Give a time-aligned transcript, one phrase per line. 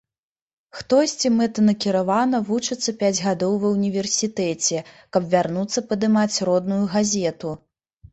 [0.77, 4.79] Хтосьці мэтанакіравана вучыцца пяць гадоў ва ўніверсітэце,
[5.17, 7.53] каб вярнуцца падымаць родную газету.